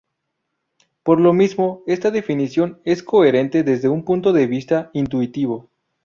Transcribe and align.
Por 1.03 1.21
lo 1.21 1.31
mismo 1.31 1.83
esta 1.85 2.09
definición 2.09 2.79
es 2.85 3.03
coherente 3.03 3.61
desde 3.61 3.87
un 3.87 4.03
punto 4.03 4.33
de 4.33 4.47
vista 4.47 4.89
intuitivo. 4.93 5.69